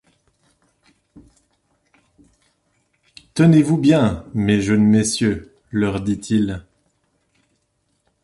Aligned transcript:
Tenez-vous 3.35 3.77
bien, 3.77 4.25
mes 4.33 4.59
jeunes 4.59 4.81
messieurs, 4.83 5.53
leur 5.69 6.01
dit-il. 6.01 6.65